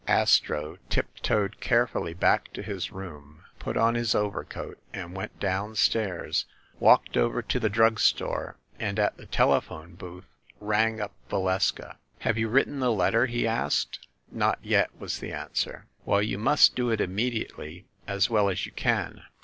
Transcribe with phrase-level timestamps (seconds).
[0.07, 6.45] Astro tiptoed carefully back to his room, put on his overcoat, and went down stairs,
[6.79, 10.25] walked over to the drug store, and at the telephone booth
[10.59, 11.97] rang up Valeska.
[12.21, 13.99] "Have you written the letter?" he asked.
[14.31, 15.85] "Not yet," was the answer.
[16.03, 19.21] "Well, you must do it immediately as well as you can.